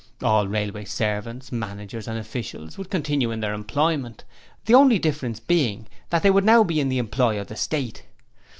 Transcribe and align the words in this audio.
All 0.23 0.47
railways 0.47 0.91
servants, 0.91 1.51
managers 1.51 2.07
and 2.07 2.17
officials 2.17 2.75
would 2.75 2.89
continue 2.89 3.29
in 3.29 3.39
their 3.39 3.53
employment; 3.53 4.23
the 4.65 4.73
only 4.73 4.97
difference 4.97 5.39
being 5.39 5.85
that 6.09 6.23
they 6.23 6.31
would 6.31 6.43
now 6.43 6.63
be 6.63 6.79
in 6.79 6.89
the 6.89 6.97
employ 6.97 7.39
of 7.39 7.45
the 7.49 7.55
State. 7.55 8.07